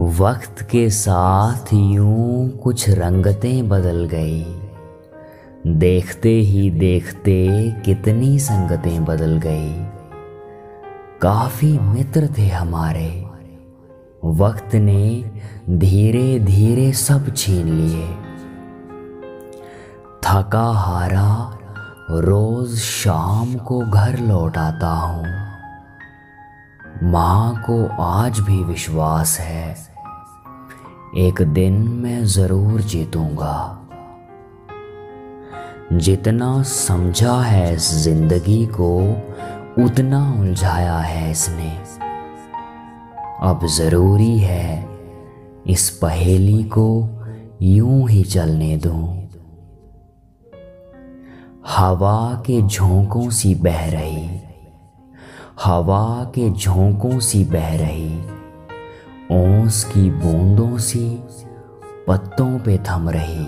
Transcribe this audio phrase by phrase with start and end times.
[0.00, 4.44] वक्त के साथ यूँ कुछ रंगतें बदल गई।
[5.66, 9.84] देखते ही देखते कितनी संगतें बदल गई।
[11.22, 13.26] काफ़ी मित्र थे हमारे।
[14.24, 15.30] वक्त ने
[15.70, 18.08] धीरे धीरे सब छीन लिए।
[20.24, 21.58] थका हारा
[22.10, 25.26] रोज शाम को घर लौट आता हूँ।
[27.10, 29.76] माँ को आज भी विश्वास है।
[31.16, 33.86] एक दिन मैं ज़रूर जीतूँगा।
[35.92, 39.02] जितना समझा है इस ज़िंदगी को,
[39.84, 41.70] उतना उलझाया है इसने।
[43.42, 44.88] अब ज़रूरी है
[45.66, 47.08] इस पहेली को
[47.62, 49.28] यूँ ही चलने दूँ।
[51.68, 54.49] हवा के झोंकों सी बह रही
[55.64, 58.20] हवा के झोंकों सी बह रही,
[59.32, 61.20] ओस की बूंदों सी
[62.08, 63.46] पत्तों पे थम रही।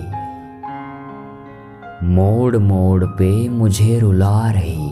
[2.07, 4.91] मोड़ मोड़ पे मुझे रुला रही,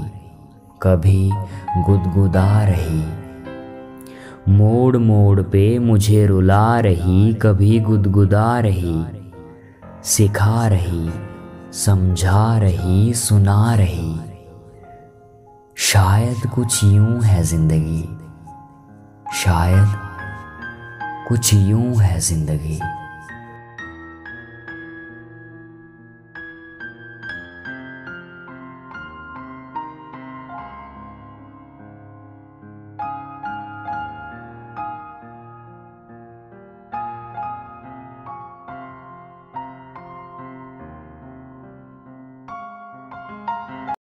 [0.82, 1.32] कभी
[1.78, 3.04] गुदगुदा रही।
[4.50, 9.06] मोड़ मोड़ पे मुझे रुला रही, कभी गुदगुदा रही।
[10.04, 11.10] सिखा रही,
[11.74, 14.31] समझा रही, सुना रही।
[15.92, 18.04] शायद कुछ यूँ है ज़िंदगी।
[19.38, 19.96] शायद
[21.28, 22.80] कुछ यूँ है ज़िंदगी।